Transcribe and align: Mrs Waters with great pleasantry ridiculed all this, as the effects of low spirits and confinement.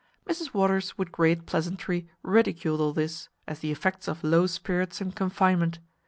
Mrs 0.27 0.51
Waters 0.51 0.97
with 0.97 1.11
great 1.11 1.45
pleasantry 1.45 2.07
ridiculed 2.23 2.81
all 2.81 2.91
this, 2.91 3.29
as 3.47 3.59
the 3.59 3.71
effects 3.71 4.07
of 4.07 4.23
low 4.23 4.47
spirits 4.47 4.99
and 4.99 5.15
confinement. 5.15 5.77